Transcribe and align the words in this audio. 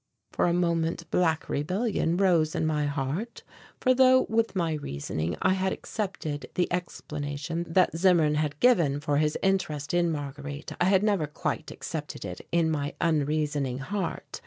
For 0.31 0.47
a 0.47 0.51
moment 0.51 1.07
black 1.11 1.47
rebellion 1.47 2.17
rose 2.17 2.55
in 2.55 2.65
my 2.65 2.87
heart, 2.87 3.43
for 3.79 3.93
though 3.93 4.23
with 4.29 4.55
my 4.55 4.73
reasoning 4.73 5.37
I 5.43 5.53
had 5.53 5.71
accepted 5.71 6.49
the 6.55 6.67
explanation 6.73 7.67
that 7.69 7.95
Zimmern 7.95 8.33
had 8.33 8.59
given 8.59 8.99
for 8.99 9.17
his 9.17 9.37
interest 9.43 9.93
in 9.93 10.09
Marguerite, 10.11 10.71
I 10.81 10.85
had 10.85 11.03
never 11.03 11.27
quite 11.27 11.69
accepted 11.69 12.25
it 12.25 12.41
in 12.51 12.71
my 12.71 12.95
unreasoning 12.99 13.77
heart. 13.77 14.39